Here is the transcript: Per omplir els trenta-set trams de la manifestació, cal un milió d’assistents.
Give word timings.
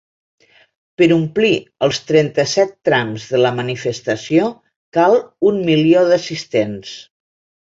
Per 1.01 1.07
omplir 1.15 1.51
els 1.87 1.99
trenta-set 2.11 2.73
trams 2.89 3.27
de 3.35 3.43
la 3.43 3.51
manifestació, 3.59 4.49
cal 4.99 5.21
un 5.51 5.63
milió 5.69 6.03
d’assistents. 6.11 6.99